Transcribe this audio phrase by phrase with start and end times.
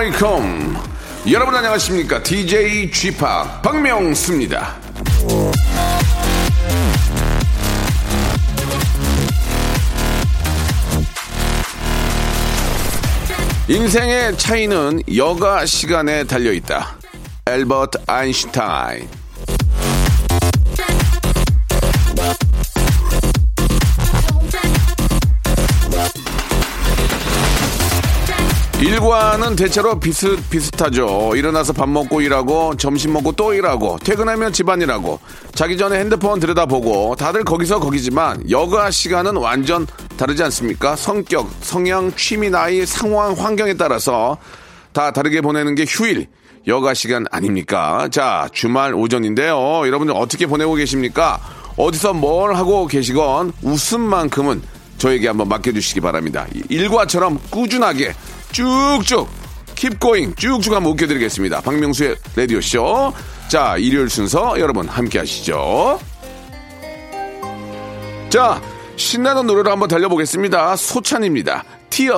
[0.00, 0.82] Wake up.
[1.30, 2.22] 여러분 안녕하십니까?
[2.22, 3.18] DJ G Park
[3.62, 4.76] 박명수입니다.
[13.68, 16.96] 인생의 차이는 여가 시간에 달려있다.
[17.46, 19.06] 엘버트 아인슈타인
[28.80, 31.32] 일과는 대체로 비슷비슷하죠.
[31.36, 35.20] 일어나서 밥 먹고 일하고, 점심 먹고 또 일하고, 퇴근하면 집안일하고,
[35.54, 40.96] 자기 전에 핸드폰 들여다보고, 다들 거기서 거기지만, 여가 시간은 완전 다르지 않습니까?
[40.96, 44.38] 성격, 성향, 취미, 나이, 상황, 환경에 따라서
[44.92, 46.26] 다 다르게 보내는 게 휴일,
[46.66, 48.08] 여가 시간 아닙니까?
[48.10, 49.86] 자, 주말 오전인데요.
[49.86, 51.38] 여러분들 어떻게 보내고 계십니까?
[51.76, 54.62] 어디서 뭘 하고 계시건 웃음만큼은
[54.96, 56.46] 저에게 한번 맡겨주시기 바랍니다.
[56.68, 58.14] 일과처럼 꾸준하게
[58.52, 59.28] 쭉쭉
[59.74, 61.60] 킵 고잉 쭉쭉 한번 웃겨드리겠습니다.
[61.62, 63.12] 박명수의 라디오쇼.
[63.48, 65.98] 자, 일요일 순서 여러분 함께 하시죠.
[68.28, 68.60] 자,
[68.96, 70.76] 신나는 노래로 한번 달려보겠습니다.
[70.76, 71.64] 소찬입니다.
[71.88, 72.08] 티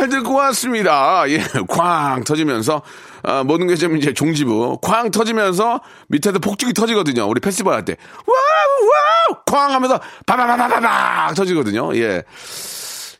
[0.00, 1.28] 잘 듣고 왔습니다.
[1.28, 2.80] 예, 쾅 터지면서,
[3.22, 7.28] 아, 모든 게좀 이제 종지부, 쾅 터지면서 밑에서 폭죽이 터지거든요.
[7.28, 7.96] 우리 페스티벌 할 때.
[8.26, 9.42] wow, wow!
[9.44, 11.94] 쾅 하면서 바바바바바박 터지거든요.
[11.96, 12.22] 예.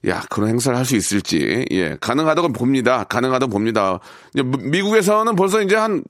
[0.09, 3.05] 야, 그런 행사를 할 수 있을지, 예, 가능하다고 봅니다.
[3.05, 3.99] 가능하다고 봅니다.
[4.33, 6.03] 이제 미- 미국에서는 벌써 이제 한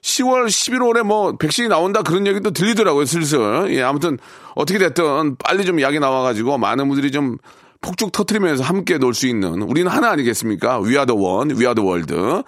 [0.00, 3.66] 10월, 11월에 뭐 백신이 나온다 그런 얘기도 들리더라고요, 슬슬.
[3.74, 4.18] 예, 아무튼
[4.54, 7.36] 어떻게 됐든 빨리 좀 약이 나와가지고 많은 분들이 좀
[7.80, 10.80] 폭죽 터트리면서 함께 놀 수 있는 우리는 하나 아니겠습니까?
[10.80, 12.42] 위아더 원, 위아더 월드.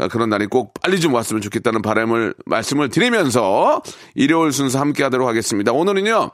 [0.00, 3.82] 아, 그런 날이 꼭 빨리 좀 왔으면 좋겠다는 바람을 말씀을 드리면서
[4.14, 5.72] 일요일 순서 함께 하도록 하겠습니다.
[5.72, 6.30] 오늘은요.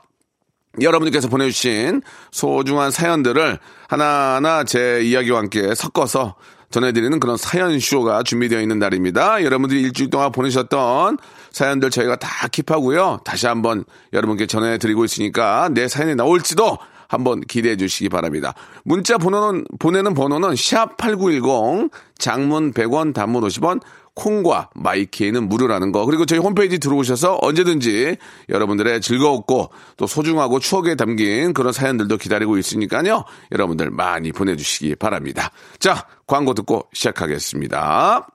[0.81, 2.01] 여러분들께서 보내주신
[2.31, 6.35] 소중한 사연들을 하나하나 제 이야기와 함께 섞어서
[6.69, 9.43] 전해드리는 그런 사연쇼가 준비되어 있는 날입니다.
[9.43, 11.17] 여러분들이 일주일 동안 보내셨던
[11.51, 13.23] 사연들 저희가 다 킵하고요.
[13.23, 16.77] 다시 한번 여러분께 전해드리고 있으니까 내 사연이 나올지도
[17.07, 18.53] 한번 기대해 주시기 바랍니다.
[18.83, 23.81] 문자 번호는, 보내는 번호는 샵8910 장문 100원 단문 50원
[24.15, 26.05] 콩과 마이키에는 무료라는 거.
[26.05, 28.17] 그리고 저희 홈페이지 들어오셔서 언제든지
[28.49, 33.25] 여러분들의 즐거웠고 또 소중하고 추억에 담긴 그런 사연들도 기다리고 있으니까요.
[33.51, 35.51] 여러분들 많이 보내주시기 바랍니다.
[35.79, 38.34] 자, 광고 듣고 시작하겠습니다.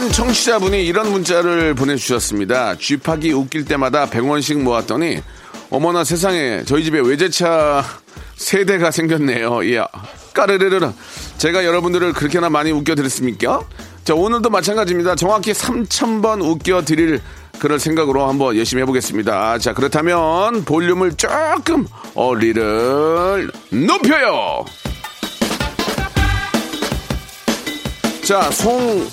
[0.00, 2.76] 한 청취자분이 이런 문자를 보내주셨습니다.
[2.78, 5.22] 쥐파기 웃길 때마다 100원씩 모았더니
[5.68, 7.84] 어머나 세상에 저희 집에 외제차
[8.34, 9.62] 세대가 생겼네요.
[9.66, 9.84] 예.
[10.32, 10.90] 까르르르.
[11.36, 13.60] 제가 여러분들을 그렇게나 많이 웃겨드렸습니까?
[14.02, 15.16] 자, 오늘도 마찬가지입니다.
[15.16, 17.20] 정확히 3,000번 웃겨드릴
[17.58, 19.58] 그럴 생각으로 한번 열심히 해보겠습니다.
[19.58, 24.64] 자, 그렇다면 볼륨을 조금 어리를 높여요!
[28.24, 29.06] 자, 송,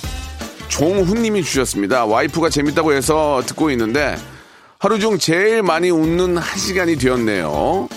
[0.70, 2.06] 종훈님이 주셨습니다.
[2.06, 4.16] 와이프가 재밌다고 해서 듣고 있는데
[4.80, 7.90] 하루 중 제일 많이 웃는 한 시간이 되었네요.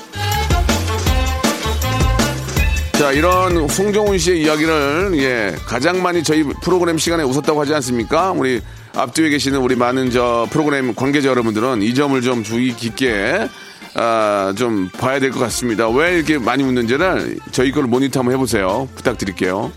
[2.93, 8.33] 자, 이런 송정훈 씨의 이야기를, 예, 가장 많이 저희 프로그램 시간에 웃었다고 하지 않습니까?
[8.33, 8.61] 우리
[8.95, 13.49] 앞뒤에 계시는 우리 많은 저 프로그램 관계자 여러분들은 이 점을 좀 주의 깊게,
[13.95, 15.89] 아, 좀 봐야 될 것 같습니다.
[15.89, 18.87] 왜 이렇게 많이 웃는지를 저희 걸 모니터 한번 해보세요.
[18.95, 19.73] 부탁드릴게요.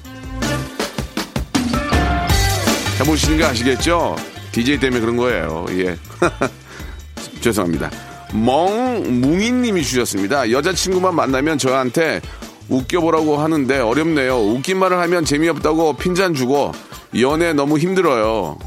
[3.04, 4.16] 해보시는 거 아시겠죠?
[4.54, 5.66] DJ 때문에 그런 거예요.
[5.72, 5.98] 예.
[7.42, 7.92] 죄송합니다.
[8.34, 10.50] 멍뭉이님이 주셨습니다.
[10.50, 12.22] 여자친구만 만나면 저한테
[12.70, 14.38] 웃겨보라고 하는데 어렵네요.
[14.38, 16.72] 웃긴 말을 하면 재미없다고 핀잔 주고
[17.20, 18.58] 연애 너무 힘들어요.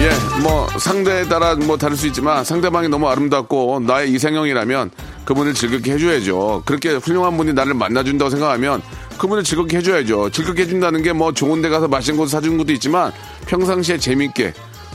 [0.00, 0.10] 예,
[0.42, 4.90] 뭐 상대에 따라 뭐 다를 수 있지만 상대방이 너무 아름답고 나의 이상형이라면
[5.24, 6.64] 그분을 즐겁게 해줘야죠.
[6.66, 8.82] 그렇게 훌륭한 분이 나를 만나준다고 생각하면
[9.18, 10.30] 그분을 즐겁게 해줘야죠.
[10.30, 13.12] 즐겁게 해준다는 게 뭐 좋은 데 가서 맛있는 곳 사주는 것도 있지만
[13.46, 14.54] 평상시에 재밌게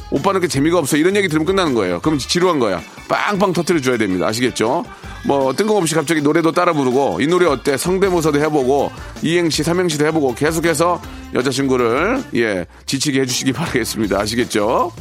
[0.10, 2.00] 오빠는 그 재미가 없어 이런 얘기 들으면 끝나는 거예요.
[2.02, 2.82] 그럼 지루한 거야.
[3.10, 4.26] 빵빵 터트려 줘야 됩니다.
[4.28, 4.84] 아시겠죠?
[5.26, 7.76] 뭐 뜬금없이 갑자기 노래도 따라 부르고 이 노래 어때?
[7.78, 8.92] 성대모사도 해보고
[9.22, 11.02] 이행시 삼행시도 해보고 계속해서
[11.34, 14.18] 여자친구를 예 지치게 해주시기 바라겠습니다.
[14.20, 14.92] 아시겠죠?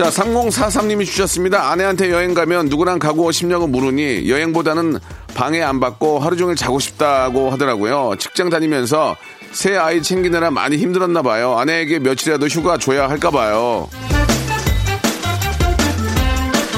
[0.00, 1.70] 자, 3043님이 주셨습니다.
[1.70, 4.98] 아내한테 여행 가면 누구랑 가고 싶냐고 물으니 여행보다는
[5.34, 8.14] 방해 안 받고 하루 종일 자고 싶다고 하더라고요.
[8.18, 9.14] 직장 다니면서
[9.52, 11.58] 새 아이 챙기느라 많이 힘들었나 봐요.
[11.58, 13.90] 아내에게 며칠이라도 휴가 줘야 할까 봐요.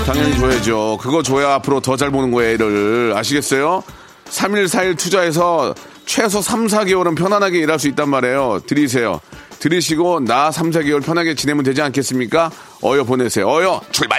[0.04, 0.98] 당연히 줘야죠.
[1.00, 3.12] 그거 줘야 앞으로 더 잘 보는 거예요, 애를.
[3.14, 3.84] 아시겠어요?
[4.30, 5.76] 3일, 4일 투자해서
[6.06, 8.62] 최소 3, 4개월은 편안하게 일할 수 있단 말이에요.
[8.66, 9.20] 들이세요.
[9.62, 12.50] 들이시고 나 3, 4개월 편하게 지내면 되지 않겠습니까?
[12.82, 13.48] 어여 보내세요.
[13.48, 14.18] 어여 출발!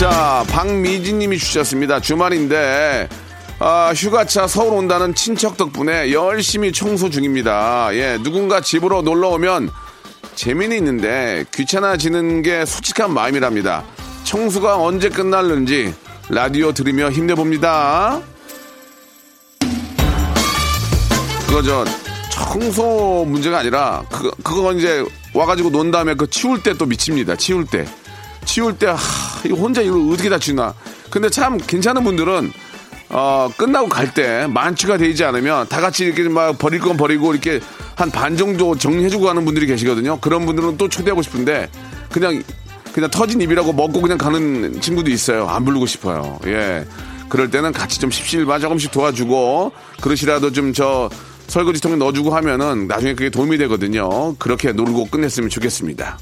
[0.00, 2.00] 자, 박미진 님이 주셨습니다.
[2.00, 3.08] 주말인데
[3.60, 7.90] 아, 휴가차 서울 온다는 친척 덕분에 열심히 청소 중입니다.
[7.92, 9.70] 예, 누군가 집으로 놀러 오면
[10.34, 13.84] 재미는 있는데 귀찮아지는 게 솔직한 마음이랍니다.
[14.24, 15.94] 청소가 언제 끝날는지
[16.30, 18.31] 라디오 들으며 힘내봅니다.
[21.46, 21.84] 그거 저
[22.30, 25.04] 청소 문제가 아니라 그 그거 이제
[25.34, 27.36] 와가지고 논 다음에 그 치울 때 또 미칩니다.
[27.36, 27.86] 치울 때
[28.44, 28.96] 치울 때 하,
[29.44, 30.74] 이거 혼자 이걸 어떻게 다 치나.
[31.10, 32.52] 근데 참 괜찮은 분들은
[33.10, 37.60] 어, 끝나고 갈 때 만취가 되지 않으면 다 같이 이렇게 막 버릴 건 버리고 이렇게
[37.94, 40.18] 한 반 정도 정리해주고 가는 분들이 계시거든요.
[40.20, 41.68] 그런 분들은 또 초대하고 싶은데
[42.10, 42.42] 그냥
[42.94, 45.46] 그냥 터진 입이라고 먹고 그냥 가는 친구도 있어요.
[45.48, 46.38] 안 부르고 싶어요.
[46.46, 46.86] 예.
[47.28, 51.08] 그럴 때는 같이 좀 십시일반 조금씩 도와주고 그릇이라도 좀 저
[51.56, 54.34] 설거지통에 넣어주고 하면은 나중에 그게 도움이 되거든요.
[54.36, 56.18] 그렇게 놀고 끝냈으면 좋겠습니다.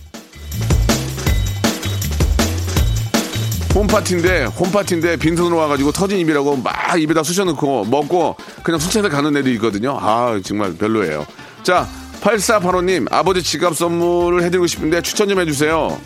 [3.73, 8.35] 홈파티인데 홈파티인데 빈손으로 와가지고 터진 입이라고 막 입에다 쑤셔넣고 먹고
[8.65, 9.97] 그냥 술집에 가는 애들이 있거든요.
[10.00, 11.25] 아 정말 별로예요.
[11.62, 11.87] 자
[12.23, 15.97] 8485님 아버지 지갑 선물을 해드리고 싶은데 추천 좀 해주세요.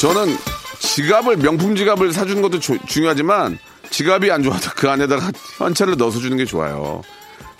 [0.00, 0.36] 저는
[0.80, 3.56] 지갑을 명품 지갑을 사주는 것도 조- 중요하지만
[3.90, 7.02] 지갑이 안 좋아도 그 안에다가 현찰을 넣어서 주는 게 좋아요.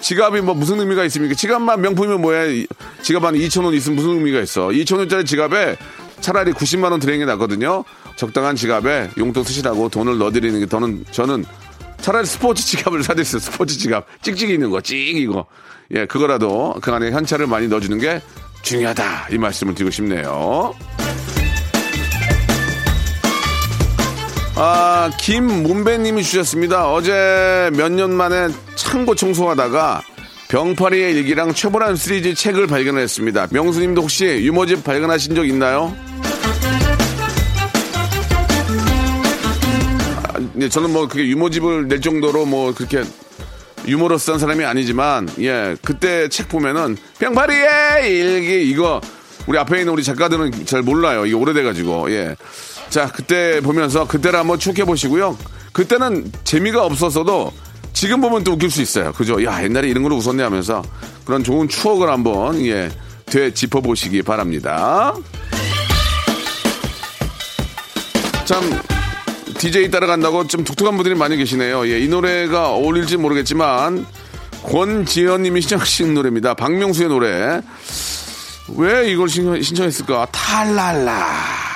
[0.00, 1.34] 지갑이 뭐 무슨 의미가 있습니까?
[1.34, 2.46] 지갑만 명품이면 뭐야?
[2.46, 2.66] 이-
[3.02, 4.68] 지갑 한 2천 원 있으면 무슨 의미가 있어?
[4.68, 5.76] 2천 원짜리 지갑에
[6.20, 7.84] 차라리 90만 원 드리는 게 낫거든요.
[8.16, 11.44] 적당한 지갑에 용돈 쓰시라고 돈을 넣어드리는 게 저는 저는
[12.00, 13.40] 차라리 스포츠 지갑을 사드렸어요.
[13.40, 15.46] 스포츠 지갑 찍찍이 있는 거, 찍 이거.
[15.92, 18.22] 예, 그거라도 그 안에 현찰을 많이 넣어주는 게
[18.62, 20.74] 중요하다 이 말씀을 드리고 싶네요.
[24.56, 26.92] 아, 김문배님이 주셨습니다.
[26.92, 30.02] 어제 몇 년 만에 창고 청소하다가
[30.48, 33.48] 병파리의 일기랑 최보란 시리즈 책을 발견했습니다.
[33.50, 35.94] 명수님도 혹시 유모집 발견하신 적 있나요?
[40.24, 43.02] 아, 네, 저는 뭐 그게 유모집을 낼 정도로 뭐 그렇게
[43.86, 49.00] 유머러스한 사람이 아니지만 예 그때 책 보면은 병파리의 일기 이거
[49.46, 52.36] 우리 앞에 있는 우리 작가들은 잘 몰라요 이게 오래돼가지고 예
[52.90, 55.38] 자 그때 보면서 그때를 한번 추억해 보시고요
[55.72, 57.52] 그때는 재미가 없었어도
[57.92, 60.82] 지금 보면 또 웃길 수 있어요 그죠 야 옛날에 이런 걸로 웃었네 하면서
[61.24, 62.90] 그런 좋은 추억을 한번 예
[63.26, 65.14] 되짚어 보시기 바랍니다
[68.44, 68.60] 참
[69.60, 71.86] DJ 따라간다고 좀 독특한 분들이 많이 계시네요.
[71.86, 74.06] 예, 이 노래가 어울릴지 모르겠지만
[74.64, 76.54] 권지현님이 신청하신 노래입니다.
[76.54, 77.60] 박명수의 노래.
[78.76, 80.26] 왜 이걸 신청, 신청했을까?
[80.32, 81.69] 탈랄라.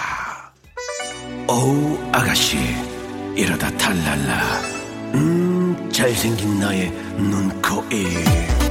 [1.47, 2.57] 어우 아가씨.
[3.37, 4.61] 이러다 탈랄라.
[5.15, 8.64] 음 잘생긴 나의 눈코입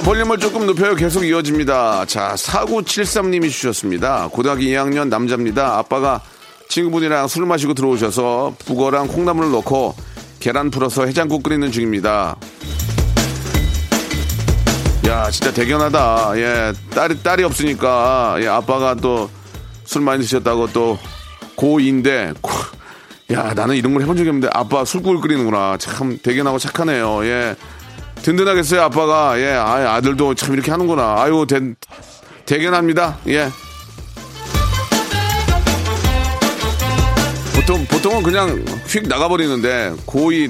[0.00, 0.94] 자, 볼륨을 조금 높여요.
[0.94, 2.06] 계속 이어집니다.
[2.06, 4.28] 자, 4973님이 주셨습니다.
[4.32, 5.76] 고등학교 2학년 남자입니다.
[5.76, 6.22] 아빠가
[6.70, 9.94] 친구분이랑 술 마시고 들어오셔서 북어랑 콩나물을 넣고
[10.38, 12.34] 계란 풀어서 해장국 끓이는 중입니다.
[15.06, 16.32] 야, 진짜 대견하다.
[16.36, 19.28] 예, 딸이, 딸이 없으니까, 예, 아빠가 또
[19.84, 20.98] 술 많이 드셨다고 또
[21.56, 22.34] 고2인데,
[23.32, 25.76] 야, 나는 이런 걸 해본 적이 없는데 아빠 술국을 끓이는구나.
[25.78, 27.24] 참 대견하고 착하네요.
[27.24, 27.56] 예.
[28.22, 29.38] 든든하겠어요, 아빠가.
[29.40, 31.16] 예, 아, 아들도 참 이렇게 하는구나.
[31.22, 31.60] 아유, 대,
[32.46, 33.18] 대견합니다.
[33.28, 33.48] 예.
[37.54, 40.48] 보통, 보통은 그냥 휙 나가버리는데, 고이,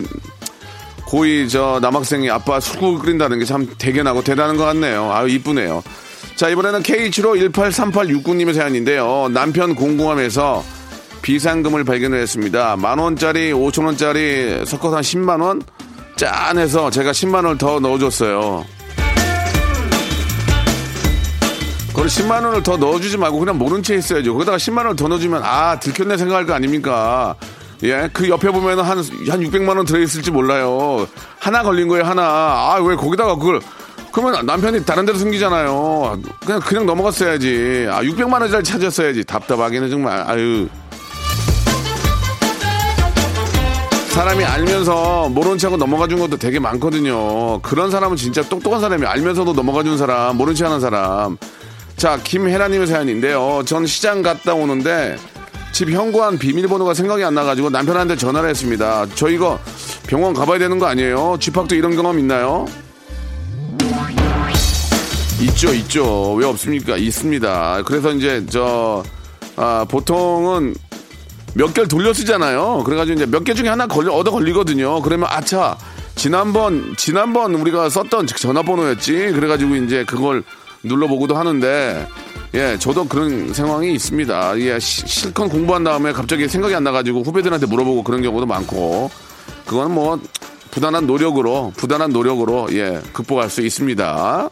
[1.07, 5.11] 고이 저 남학생이 아빠 술국 끓인다는 게 참 대견하고 대단한 것 같네요.
[5.12, 5.83] 아유, 이쁘네요.
[6.37, 9.29] 자, 이번에는 K75183869님의 사연인데요.
[9.33, 10.65] 남편 공공함에서
[11.23, 12.77] 비상금을 발견을 했습니다.
[12.77, 15.62] 만원짜리, 오천원짜리 섞어서 한 10만원?
[16.21, 18.67] 짠해서 제가 10만 원을 더 넣어줬어요.
[21.89, 24.35] 그걸 10만 원을 더 넣어주지 말고 그냥 모른 채 있어야죠.
[24.35, 27.35] 거기다가 10만 원을 더 넣어주면, 아, 들켰네 생각할 거 아닙니까?
[27.85, 31.09] 예, 그 옆에 보면은 한, 한 600만 원 들어있을지 몰라요.
[31.39, 32.23] 하나 걸린 거예요, 하나.
[32.23, 33.61] 아, 왜 거기다가 그걸,
[34.12, 36.21] 그러면 남편이 다른 데로 숨기잖아요.
[36.45, 37.87] 그냥, 그냥 넘어갔어야지.
[37.91, 39.25] 아, 600만 원짜리 찾았어야지.
[39.25, 40.69] 답답하기는 정말, 아유.
[44.11, 47.61] 사람이 알면서 모른 척하고 넘어가 준 것도 되게 많거든요.
[47.62, 51.38] 그런 사람은 진짜 똑똑한 사람이 알면서도 넘어가 준 사람, 모른 척 하는 사람.
[51.97, 53.62] 자, 김혜라님의 사연인데요.
[53.64, 55.17] 전 시장 갔다 오는데
[55.73, 59.07] 집 현관 비밀번호가 생각이 안 나가지고 남편한테 전화를 했습니다.
[59.14, 59.59] 저 이거
[60.07, 61.37] 병원 가봐야 되는 거 아니에요?
[61.40, 62.67] 집합도 이런 경험 있나요?
[65.40, 66.35] 있죠, 있죠.
[66.35, 66.97] 왜 없습니까?
[66.97, 67.83] 있습니다.
[67.87, 69.05] 그래서 이제 저
[69.57, 70.75] 아, 보통은
[71.54, 72.83] 몇 개를 돌려 쓰잖아요.
[72.85, 75.02] 그래가지고 이제 몇 개 중에 하나 걸려 얻어 걸리거든요.
[75.02, 75.76] 그러면 아차
[76.14, 79.33] 지난번 지난번 우리가 썼던 전화번호였지.
[79.35, 80.42] 그래가지고 이제 그걸
[80.83, 82.07] 눌러보고도 하는데
[82.54, 84.59] 예 저도 그런 상황이 있습니다.
[84.61, 89.11] 예 시- 실컷 공부한 다음에 갑자기 생각이 안 나가지고 후배들한테 물어보고 그런 경우도 많고
[89.66, 90.21] 그거는 뭐
[90.71, 94.50] 부단한 노력으로 부단한 노력으로 예 극복할 수 있습니다.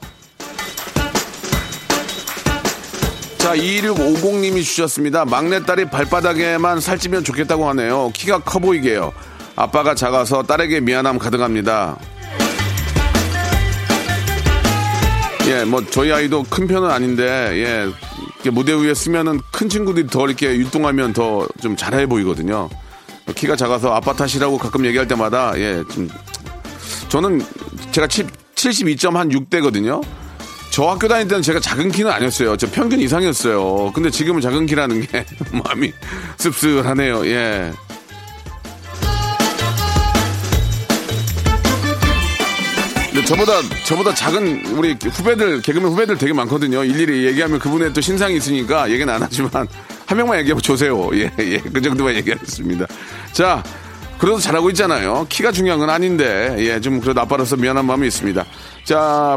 [3.48, 5.24] 자, 2650님이 주셨습니다.
[5.24, 8.10] 막내딸이 발바닥에만 살찌면 좋겠다고 하네요.
[8.12, 9.10] 키가 커 보이게요.
[9.56, 11.96] 아빠가 작아서 딸에게 미안함 가득합니다.
[15.46, 17.24] 예, 뭐, 저희 아이도 큰 편은 아닌데,
[18.44, 22.68] 예, 무대 위에 쓰면은 큰 친구들이 더 이렇게 율동하면 더 좀 잘해 보이거든요.
[23.34, 26.06] 키가 작아서 아빠 탓이라고 가끔 얘기할 때마다, 예, 좀,
[27.08, 27.40] 저는
[27.92, 30.04] 제가 72.6대거든요.
[30.70, 32.56] 저 학교 다닐 때는 제가 작은 키는 아니었어요.
[32.56, 33.92] 저 평균 이상이었어요.
[33.92, 35.92] 근데 지금은 작은 키라는 게 마음이
[36.36, 37.26] 씁쓸하네요.
[37.26, 37.72] 예.
[43.26, 43.52] 저보다
[43.84, 46.82] 저보다 작은 우리 후배들 개그맨 후배들 되게 많거든요.
[46.84, 49.68] 일일이 얘기하면 그분의 또 신상이 있으니까 얘기는 안 하지만
[50.06, 51.10] 한 명만 얘기해 주세요.
[51.14, 51.58] 예, 예.
[51.58, 52.86] 그 정도만 얘기하겠습니다.
[53.32, 53.62] 자,
[54.18, 55.26] 그래도 잘하고 있잖아요.
[55.28, 58.44] 키가 중요한 건 아닌데 예, 좀 그래도 아빠로서 미안한 마음이 있습니다.
[58.84, 59.36] 자,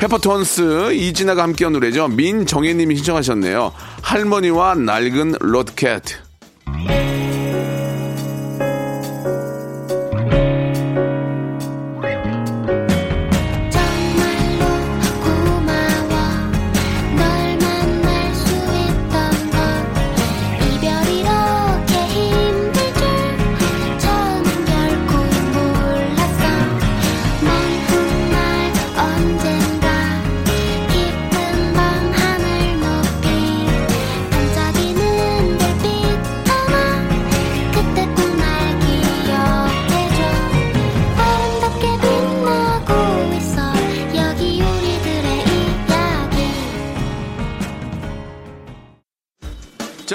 [0.00, 2.08] 페퍼톤스 이진아가 함께한 노래죠.
[2.08, 3.70] 민정혜님이 신청하셨네요.
[4.00, 6.02] 할머니와 낡은 로드캣.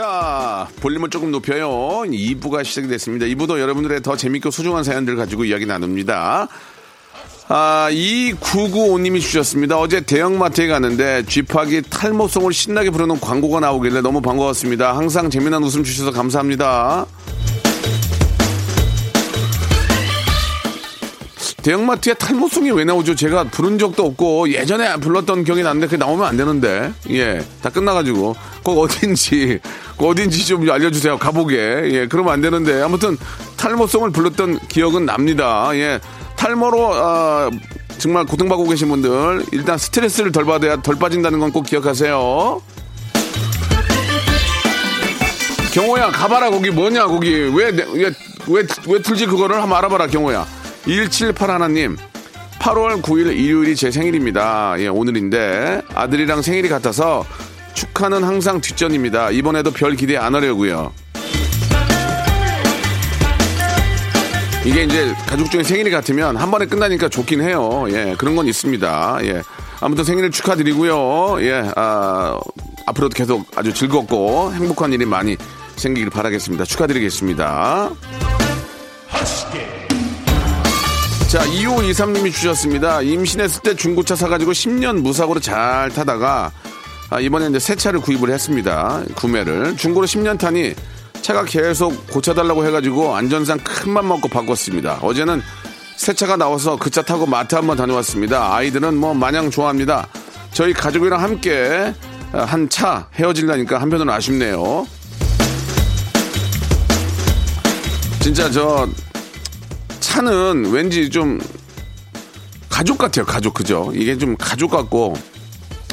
[0.06, 1.68] 자, 볼륨을 조금 높여요.
[2.06, 3.26] 2부가 시작이 됐습니다.
[3.26, 6.48] 2부도 여러분들의 더 재밌고 소중한 사연들 가지고 이야기 나눕니다.
[7.48, 9.80] 아, 2995님이 주셨습니다.
[9.80, 14.96] 어제 대형마트에 갔는데 쥐파기 탈모송을 신나게 부르는 광고가 나오길래 너무 반가웠습니다.
[14.96, 17.08] 항상 재미난 웃음 주셔서 감사합니다.
[21.66, 23.16] 대형마트에 탈모송이 왜 나오죠?
[23.16, 26.94] 제가 부른 적도 없고 예전에 불렀던 기억이 나는데 그게 나오면 안 되는데.
[27.10, 28.36] 예 다 끝나가지고.
[28.62, 29.60] 꼭 어딘지
[29.98, 31.18] 꼭 어딘지 좀 알려주세요.
[31.18, 31.56] 가보게.
[31.92, 32.84] 예 그러면 안 되는데.
[32.84, 33.18] 아무튼
[33.58, 35.72] 탈모송을 불렀던 기억은 납니다.
[35.74, 36.00] 예
[36.36, 37.50] 탈모로 아,
[37.98, 42.62] 정말 고통받고 계신 분들 일단 스트레스를 덜 받아야 덜 빠진다는 건 꼭 기억하세요.
[45.74, 46.52] 경호야 가봐라.
[46.52, 47.32] 거기 뭐냐 거기.
[47.32, 48.14] 왜왜왜
[48.50, 49.26] 왜, 왜 틀지?
[49.26, 50.46] 그거를 한번 알아봐라 경호야
[50.86, 51.98] 178 하나님
[52.60, 54.76] 8월 9일 일요일이 제 생일입니다.
[54.80, 57.26] 예 오늘인데 아들이랑 생일이 같아서
[57.74, 59.32] 축하는 항상 뒷전입니다.
[59.32, 60.94] 이번에도 별 기대 안 하려고요.
[64.64, 67.86] 이게 이제 가족 중에 생일이 같으면 한 번에 끝나니까 좋긴 해요.
[67.90, 69.20] 예 그런 건 있습니다.
[69.24, 69.42] 예
[69.82, 71.42] 아무튼 생일 축하드리고요.
[71.42, 72.40] 예 아,
[72.86, 75.36] 앞으로도 계속 아주 즐겁고 행복한 일이 많이
[75.76, 76.64] 생기길 바라겠습니다.
[76.66, 77.92] 축하드리겠습니다.
[81.36, 83.02] 자, 2523님이 주셨습니다.
[83.02, 86.50] 임신했을 때 중고차 사가지고 10년 무사고로 잘 타다가
[87.10, 89.04] 아, 이번에 이제 새 차를 구입을 했습니다.
[89.16, 89.76] 구매를.
[89.76, 90.74] 중고로 10년 타니
[91.22, 95.00] 차가 계속 고쳐달라고 해가지고 안전상 큰맘 먹고 바꿨습니다.
[95.02, 95.42] 어제는
[95.98, 98.56] 새 차가 나와서 그 차 타고 마트 한번 다녀왔습니다.
[98.56, 100.08] 아이들은 뭐 마냥 좋아합니다.
[100.54, 101.94] 저희 가족이랑 함께
[102.32, 104.88] 한 차 헤어질라니까 한편으로 아쉽네요.
[108.22, 108.88] 진짜 저
[110.06, 111.40] 차는 왠지 좀
[112.70, 113.26] 가족 같아요.
[113.26, 113.92] 가족 그죠?
[113.96, 115.16] 이게 좀 가족 같고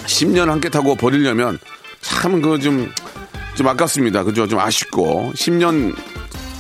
[0.04, 1.58] 10년 함께 타고 버리려면
[2.02, 4.22] 참 그거 좀좀 아깝습니다.
[4.24, 4.46] 그죠?
[4.46, 5.94] 좀 아쉽고 10년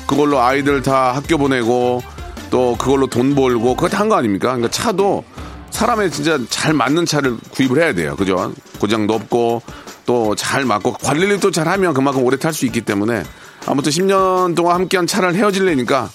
[0.06, 2.02] 그걸로 아이들 다 학교 보내고
[2.50, 4.48] 또 그걸로 돈 벌고 그거 다 한 거 아닙니까?
[4.48, 5.22] 그러니까 차도
[5.70, 8.16] 사람에 진짜 잘 맞는 차를 구입을 해야 돼요.
[8.16, 8.52] 그죠?
[8.78, 9.62] 고장도 없고
[10.06, 13.24] 또 잘 맞고 관리를 또 잘 하면 그만큼 오래 탈 수 있기 때문에
[13.66, 16.10] 아무튼 10년 동안 함께한 차를 헤어질래니까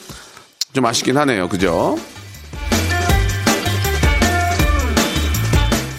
[0.78, 1.50] 좀 아쉽긴 하네요.
[1.50, 1.98] 그죠?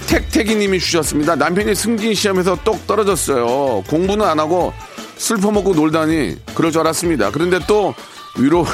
[0.06, 1.34] 택택이님이 주셨습니다.
[1.34, 3.82] 남편이 승진 시험에서 똑 떨어졌어요.
[3.88, 4.72] 공부는 안 하고
[5.16, 7.32] 술 퍼먹고 놀다니 그럴 줄 알았습니다.
[7.32, 7.92] 그런데 또
[8.38, 8.64] 위로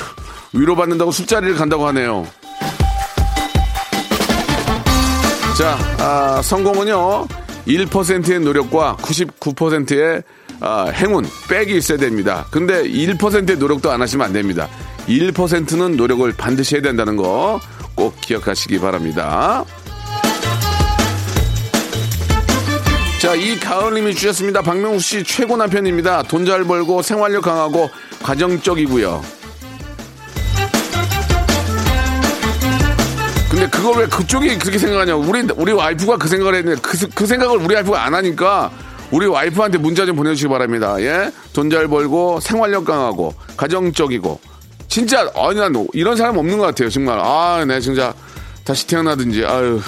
[0.52, 2.26] 위로 받는다고 술자리를 간다고 하네요.
[5.57, 7.28] 자, 아, 성공은요
[7.66, 10.22] 1%의 노력과 99%의
[10.61, 12.46] 아, 행운, 백이 있어야 됩니다.
[12.50, 14.68] 근데 1%의 노력도 안 하시면 안 됩니다.
[15.08, 17.60] 1%는 노력을 반드시 해야 된다는 거
[17.94, 19.64] 꼭 기억하시기 바랍니다.
[23.20, 24.60] 자, 이 가을님이 주셨습니다.
[24.62, 26.24] 박명수 씨 최고 남편입니다.
[26.24, 27.88] 돈 잘 벌고 생활력 강하고
[28.22, 29.22] 가정적이고요.
[33.50, 35.22] 근데 그걸 왜 그쪽이 그렇게 생각하냐고.
[35.22, 38.70] 우리, 우리 와이프가 그 생각을 했는데 그, 그 생각을 우리 와이프가 안 하니까
[39.12, 41.00] 우리 와이프한테 문자 좀 보내주시기 바랍니다.
[41.00, 41.30] 예?
[41.52, 44.40] 돈 잘 벌고 생활력 강하고 가정적이고
[44.88, 47.18] 진짜 아니 난 이런 사람 없는 것 같아요 정말.
[47.20, 48.14] 아 내 진짜.
[48.64, 49.81] 다시 태어나든지 아유.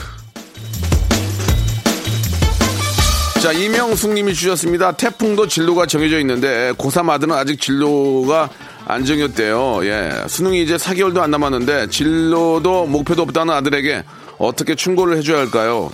[3.42, 4.92] 자 이명숙님이 주셨습니다.
[4.92, 8.50] 태풍도 진로가 정해져 있는데 고3 아들은 아직 진로가
[8.88, 9.84] 안 정했대요.
[9.86, 10.24] 예.
[10.26, 14.04] 수능이 이제 4개월도 안 남았는데 진로도 목표도 없다는 아들에게
[14.38, 15.90] 어떻게 충고를 해줘야 할까요?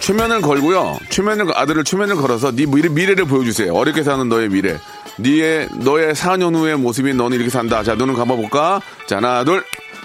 [0.00, 0.98] 최면을 걸고요.
[1.10, 3.74] 최면을 아들을 최면을 걸어서 네 미래, 미래를 보여주세요.
[3.74, 4.78] 어렵게 사는 너의 미래.
[5.18, 7.82] 네의 너의 4년 후의 모습이 너는 이렇게 산다.
[7.82, 8.80] 자, 눈을 감아볼까?
[9.06, 9.64] 자, 하나, 둘.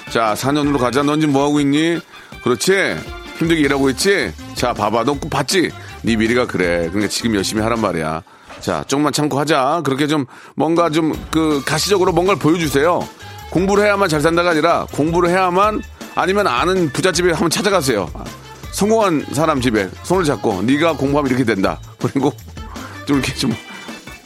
[0.10, 1.04] 자, 4년 후로 가자.
[1.04, 2.00] 넌 지금 뭐 하고 있니?
[2.44, 2.96] 그렇지?
[3.38, 4.32] 힘들게 일하고 있지?
[4.56, 5.04] 자, 봐봐.
[5.04, 5.72] 너 봤지?
[6.04, 6.88] 네 미래가 그래.
[6.90, 8.22] 그러니까 지금 열심히 하란 말이야.
[8.60, 9.82] 자, 조금만 참고 하자.
[9.84, 13.08] 그렇게 좀 뭔가 좀 그 가시적으로 뭔가를 보여주세요.
[13.50, 15.82] 공부를 해야만 잘 산다가 아니라 공부를 해야만
[16.16, 18.10] 아니면 아는 부잣집에 한번 찾아가세요.
[18.72, 21.80] 성공한 사람 집에 손을 잡고 네가 공부하면 이렇게 된다.
[22.00, 22.32] 그리고
[23.06, 23.54] 좀 이렇게 좀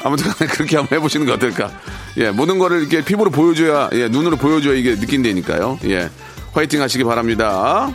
[0.05, 1.71] 아무튼 그렇게 한번 해보시는 게 어떨까.
[2.17, 5.79] 예, 모든 거를 이렇게 피부로 보여줘야, 예, 눈으로 보여줘야 이게 느낀다니까요.
[5.85, 6.11] 예,
[6.53, 7.91] 화이팅 하시기 바랍니다.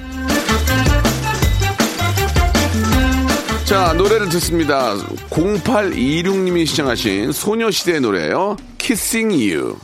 [3.65, 4.97] 자, 노래를 듣습니다.
[5.31, 8.57] 0826님이 시청하신 소녀시대의 노래예요.
[8.79, 9.77] Kissing You.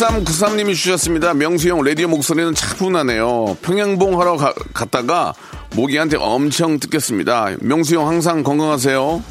[0.00, 1.32] 5393님이 주셨습니다.
[1.32, 3.56] 명수형 라디오 목소리는 차분하네요.
[3.62, 5.32] 평양봉 하러 가- 갔다가
[5.74, 7.48] 모기한테 엄청 뜯겼습니다.
[7.60, 9.22] 명수형 항상 건강하세요.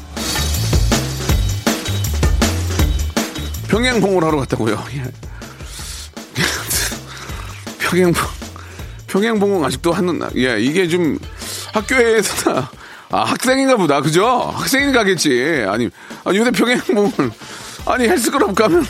[3.68, 4.82] 평양봉을 하러 갔다고요.
[4.96, 5.02] 예.
[7.78, 8.22] 평양봉.
[9.06, 11.18] 평양봉은 아직도 하는, 예, 이게 좀,
[11.72, 12.68] 학교에서
[13.10, 14.26] 아 학생인가 보다 그죠?
[14.54, 15.64] 학생인 가겠지.
[15.68, 15.88] 아니
[16.24, 17.12] 아니 요새 평행봉을
[17.86, 18.84] 아니 헬스클럽 가면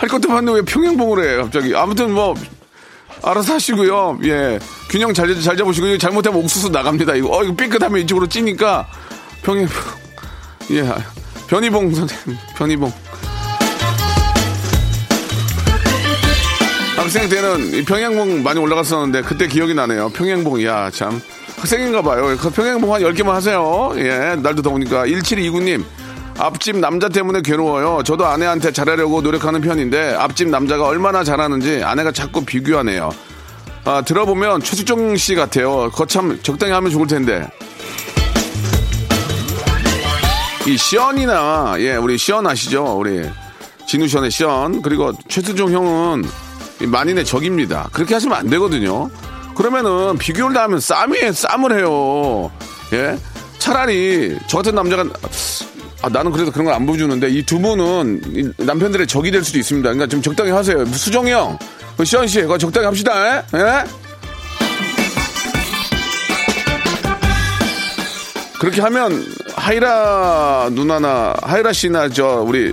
[0.00, 2.34] 할 것도 많은데 왜 평행봉을 해 갑자기 아무튼 뭐
[3.22, 4.18] 알아서 하시고요.
[4.24, 4.58] 예.
[4.88, 7.16] 균형 잘, 잘 잡으시고, 잘못하면 옥수수 나갑니다.
[7.16, 8.88] 이거, 어, 이거 삐끗하면 이쪽으로 찌니까,
[9.42, 9.68] 평행,
[10.72, 10.88] 예.
[11.46, 12.90] 변희봉 선생님, 변희봉.
[16.96, 20.08] 학생 때는 이 평행봉 많이 올라갔었는데, 그때 기억이 나네요.
[20.14, 21.20] 평행봉, 야, 참.
[21.58, 22.34] 학생인가 봐요.
[22.40, 23.92] 그 평행봉 한 10개만 하세요.
[23.96, 24.34] 예.
[24.40, 25.04] 날도 더우니까.
[25.04, 25.84] 1729님.
[26.38, 28.02] 앞집 남자 때문에 괴로워요.
[28.04, 33.10] 저도 아내한테 잘하려고 노력하는 편인데 앞집 남자가 얼마나 잘하는지 아내가 자꾸 비교하네요.
[33.84, 35.90] 아, 들어보면 최수종 씨 같아요.
[35.90, 37.48] 거참 적당히 하면 좋을 텐데.
[40.66, 42.98] 이 시언이나 예 우리 시언 아시죠?
[42.98, 43.28] 우리
[43.86, 46.24] 진우 시언의 시언 그리고 최수종 형은
[46.82, 47.88] 이 만인의 적입니다.
[47.92, 49.10] 그렇게 하시면 안 되거든요.
[49.56, 52.50] 그러면은 비교를 다 하면 쌈이에 쌈을 해요.
[52.92, 53.18] 예
[53.58, 55.04] 차라리 저 같은 남자가
[56.02, 58.22] 아, 나는 그래도 그런 걸 안 보여주는데 이 두 분은
[58.58, 59.86] 이 남편들의 적이 될 수도 있습니다.
[59.88, 60.84] 그러니까 좀 적당히 하세요.
[60.86, 61.58] 수정이 형,
[61.96, 63.38] 그 시현 씨, 그거 적당히 합시다.
[63.38, 63.42] 에?
[63.54, 63.84] 예?
[68.58, 69.24] 그렇게 하면
[69.56, 72.72] 하이라 누나나 하이라 씨나 저 우리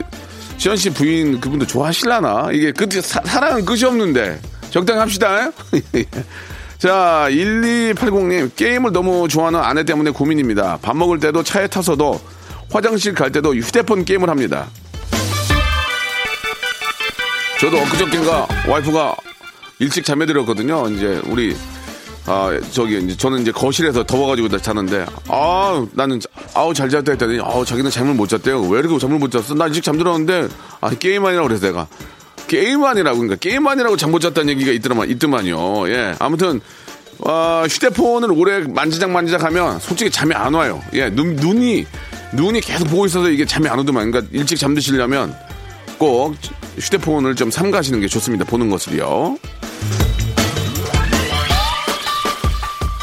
[0.57, 2.49] 시현 씨 부인 그분도 좋아하실라나?
[2.51, 5.49] 이게 끝 사랑은 끝이 없는데 적당히 합시다.
[6.77, 10.77] 자, 1280님, 게임을 너무 좋아하는 아내 때문에 고민입니다.
[10.81, 12.19] 밥 먹을 때도 차에 타서도
[12.71, 14.67] 화장실 갈 때도 휴대폰 게임을 합니다.
[17.59, 19.15] 저도 엊그저께인가 와이프가
[19.79, 20.87] 일찍 잠에 들었거든요.
[20.89, 21.55] 이제 우리
[22.25, 26.19] 아 저기 이제 저는 이제 거실에서 더워가지고 자는데 아 나는
[26.53, 28.61] 아우 잘 잤다 했더니 아우 자기는 잠을 못 잤대요.
[28.63, 29.55] 왜 이렇게 잠을 못 잤어?
[29.55, 30.49] 나 일찍 잠들었는데
[30.81, 31.87] 아 게임하니라고 그래서 내가
[32.47, 35.89] 게임하니라고 그러니까 게임하니라고 잠 못 잤다는 얘기가 있더만 있더만요.
[35.89, 36.61] 예 아무튼
[37.19, 40.81] 어, 휴대폰을 오래 만지작 만지작 하면 솔직히 잠이 안 와요.
[40.93, 41.85] 예 눈, 눈이
[42.37, 44.11] 눈이 계속 보고 있어서 이게 잠이 안 오더만.
[44.11, 45.35] 그러니까 일찍 잠드시려면
[45.97, 46.35] 꼭
[46.77, 48.45] 휴대폰을 좀 삼가시는 게 좋습니다.
[48.45, 49.37] 보는 것을요.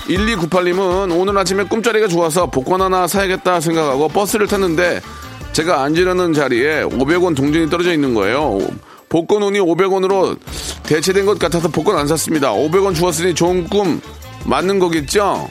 [0.06, 5.00] 1298님은 오늘 아침에 꿈자리가 좋아서 복권 하나 사야겠다 생각하고 버스를 탔는데
[5.52, 8.58] 제가 앉으려는 자리에 500원 동전이 떨어져 있는 거예요.
[9.08, 10.38] 복권 운이 500원으로
[10.84, 12.52] 대체된 것 같아서 복권 안 샀습니다.
[12.52, 14.00] 500원 주었으니 좋은 꿈
[14.44, 15.48] 맞는 거겠죠?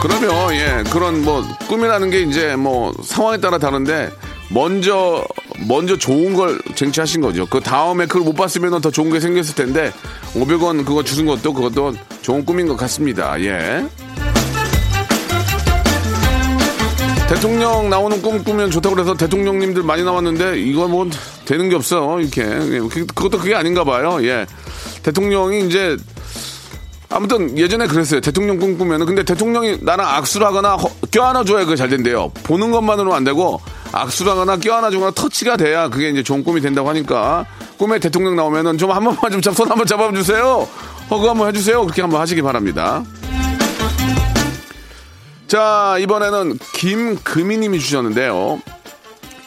[0.00, 4.10] 그러면 예 그런 뭐 꿈이라는 게 이제 뭐 상황에 따라 다른데
[4.48, 5.24] 먼저
[5.68, 7.46] 먼저 좋은 걸 쟁취하신 거죠.
[7.46, 9.92] 그 다음에 그걸 못 봤으면 더 좋은 게 생겼을 텐데
[10.34, 13.38] 500원 그거 주신 것도 그것도 좋은 꿈인 것 같습니다.
[13.42, 13.86] 예.
[17.28, 21.08] 대통령 나오는 꿈 꾸면 좋다고 그래서 대통령님들 많이 나왔는데 이거 뭐
[21.44, 24.18] 되는 게 없어 이렇게 그것도 그게 아닌가 봐요.
[24.22, 24.46] 예.
[25.02, 25.96] 대통령이 이제
[27.12, 28.20] 아무튼 예전에 그랬어요.
[28.20, 32.30] 대통령 꿈꾸면 근데 대통령이 나랑 악수를 하거나 허, 껴안아줘야 그게 잘 된대요.
[32.44, 33.60] 보는 것만으로는 안 되고
[33.92, 37.46] 악수를 하거나 껴안아주거나 터치가 돼야 그게 이제 좋은 꿈이 된다고 하니까
[37.78, 40.68] 꿈에 대통령 나오면은 좀 한 번만 좀손 한번 잡아주세요.
[41.10, 41.82] 허그 한번 해주세요.
[41.82, 43.02] 그렇게 한번 하시기 바랍니다.
[45.48, 48.62] 자 이번에는 김금희님이 주셨는데요.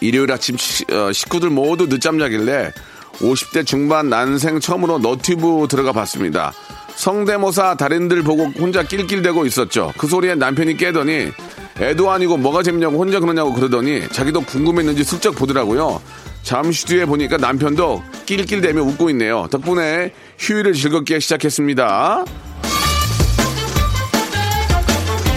[0.02, 2.73] 일요일 아침 시, 어, 식구들 모두 늦잠 자길래
[3.19, 6.52] 50대 중반 난생 처음으로 너튜브 들어가 봤습니다.
[6.95, 9.93] 성대모사 달인들 보고 혼자 낄낄대고 있었죠.
[9.97, 11.32] 그 소리에 남편이 깨더니
[11.79, 16.01] 애도 아니고 뭐가 재밌냐고 혼자 그러냐고 그러더니 자기도 궁금했는지 슬쩍 보더라고요.
[16.43, 19.47] 잠시 뒤에 보니까 남편도 낄낄대며 웃고 있네요.
[19.49, 22.25] 덕분에 휴일을 즐겁게 시작했습니다.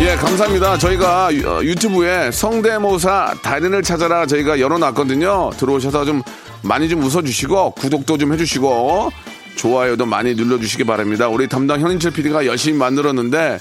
[0.01, 0.77] 예, 감사합니다.
[0.77, 5.53] 저희가 유- 유튜브에 성대모사 달인을 찾아라 저희가 열어놨거든요.
[5.57, 6.23] 들어오셔서 좀
[6.63, 9.11] 많이 좀 웃어주시고 구독도 좀 해주시고
[9.57, 11.29] 좋아요도 많이 눌러주시기 바랍니다.
[11.29, 13.59] 우리 담당 현인철 PD가 열심히 만들었는데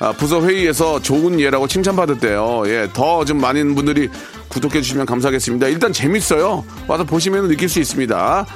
[0.00, 2.64] 아, 부서 회의에서 좋은 예라고 칭찬받았대요.
[2.66, 4.08] 예, 더 좀 많은 분들이
[4.48, 5.68] 구독해 주시면 감사하겠습니다.
[5.68, 6.64] 일단 재밌어요.
[6.88, 8.46] 와서 보시면 느낄 수 있습니다.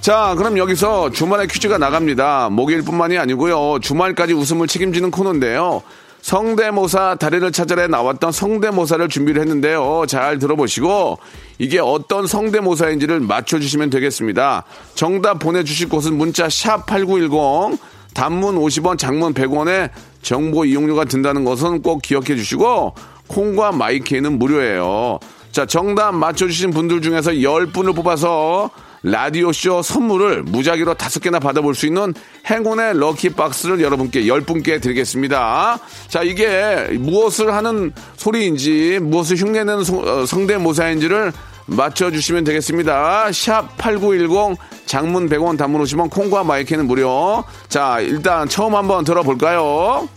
[0.00, 2.48] 자, 그럼 여기서 주말에 퀴즈가 나갑니다.
[2.50, 3.78] 목요일뿐만이 아니고요.
[3.80, 5.82] 주말까지 웃음을 책임지는 코너인데요.
[6.22, 10.04] 성대모사 달인을 찾아내 나왔던 성대모사를 준비를 했는데요.
[10.08, 11.18] 잘 들어보시고
[11.58, 14.64] 이게 어떤 성대모사인지를 맞춰주시면 되겠습니다.
[14.94, 17.78] 정답 보내주실 곳은 문자 샵 8910
[18.14, 19.90] 단문 50원 장문 100원에
[20.22, 22.94] 정보 이용료가 든다는 것은 꼭 기억해 주시고
[23.28, 25.18] 콩과 my K는 무료예요.
[25.52, 28.70] 자 정답 맞춰주신 분들 중에서 10분을 뽑아서
[29.02, 32.14] 라디오쇼 선물을 무작위로 다섯 개나 받아볼 수 있는
[32.48, 35.78] 행운의 럭키박스를 여러분께 열 분께 드리겠습니다.
[36.08, 41.32] 자, 이게 무엇을 하는 소리인지, 무엇을 흉내내는 소- 어, 성대모사인지를
[41.66, 43.30] 맞춰주시면 되겠습니다.
[43.32, 44.56] 샵 8910
[44.86, 47.44] 장문 100원 단문 오시면 콩과 마이크는 무료.
[47.68, 50.08] 자, 일단 처음 한번 들어볼까요?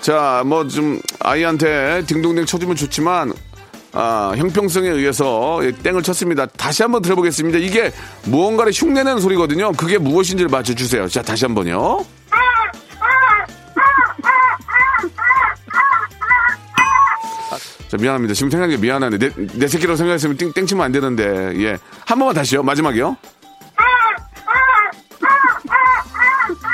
[0.00, 3.32] 자, 뭐 좀 아이한테 딩동댕 쳐주면 좋지만
[3.92, 6.46] 아, 형평성에 의해서 땡을 쳤습니다.
[6.46, 7.58] 다시 한번 들어보겠습니다.
[7.58, 7.92] 이게
[8.24, 9.72] 무언가를 흉내내는 소리거든요.
[9.72, 11.08] 그게 무엇인지를 맞춰주세요.
[11.08, 12.04] 자, 다시 한번요.
[17.88, 18.34] 자, 미안합니다.
[18.34, 21.24] 지금 생각이 미안한데, 내, 내 새끼라고 생각했으면 땡, 땡 치면 안 되는데,
[21.60, 21.76] 예.
[22.06, 22.62] 한 번만 다시요.
[22.62, 23.16] 마지막이요.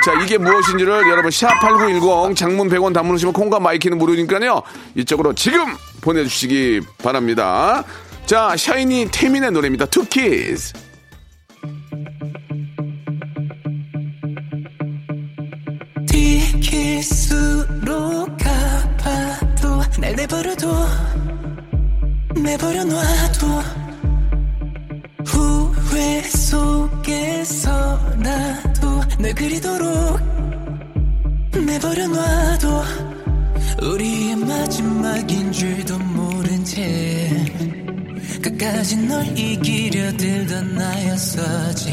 [0.07, 4.63] 자, 이게 무엇인지를 여러분, 샵8910 장문 100원 담으시면 콩과 my K는 무료니까요.
[4.95, 7.83] 이쪽으로 지금 보내주시기 바랍니다.
[8.25, 9.87] 자, 샤이니 태민의 노래입니다.
[9.87, 10.75] 투키즈.
[16.07, 17.67] 티키스로
[18.39, 20.87] 갚아도 날 내버려둬
[22.37, 23.76] 내버려 놔둬
[29.47, 30.19] 그리도록
[31.65, 32.83] 내버려 놔둬.
[33.81, 37.31] 우리의 마지막인 줄도 모른 채
[38.43, 41.93] 끝까지 널 이기려 들던 나였었지.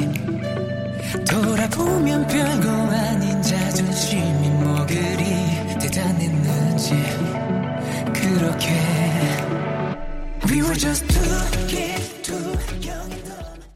[1.29, 6.95] 돌아보면 별거 아닌 자존심이 뭐 그리 대단했는지.
[8.13, 8.69] 그렇게
[10.49, 11.12] We were just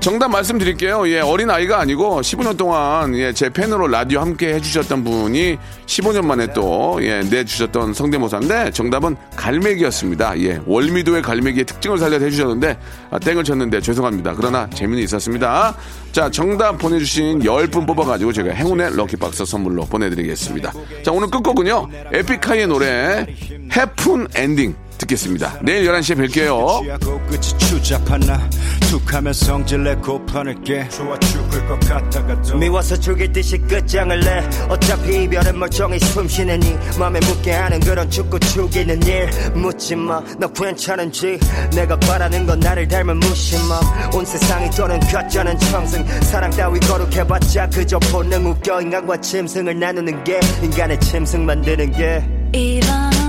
[0.00, 1.06] 정답 말씀드릴게요.
[1.08, 6.46] 예, 어린 아이가 아니고 15년 동안 예, 제 팬으로 라디오 함께 해주셨던 분이 15년 만에
[6.54, 10.40] 또 예, 내주셨던 성대모사인데 정답은 갈매기였습니다.
[10.40, 12.78] 예, 월미도의 갈매기의 특징을 살려 해주셨는데
[13.10, 14.34] 아, 땡을 쳤는데 죄송합니다.
[14.36, 15.76] 그러나 재미는 있었습니다.
[16.12, 20.72] 자, 정답 보내주신 10분 뽑아가지고 제가 행운의 lucky box 선물로 보내드리겠습니다.
[21.04, 21.88] 자, 오늘 끝곡은요.
[22.12, 23.26] 에픽하이의 노래
[23.76, 24.74] 헤픈 엔딩.
[25.00, 25.58] 듣겠습니다.
[25.62, 26.80] 내일 11시에 뵐게요.
[32.58, 34.48] 미워서 죽일 듯이 끝장을 내.
[34.68, 39.28] 어차피 이별은 멀쩡히 숨쉬는 이 맘에 묻게 하는 그런 죽고 죽이는 일.
[39.54, 41.38] 묻지마 너 괜찮은지?
[41.74, 43.80] 내가 바라는 건 나를 닮은 무심함
[44.14, 46.04] 온 세상이 또는 가짜는 청승.
[46.22, 48.82] 사랑 따위 거룩해봤자 그저 본능 웃겨.
[48.82, 52.24] 인간과 짐승을 나누는 게 인간의 짐승 만드는 게.
[52.52, 53.19] 이번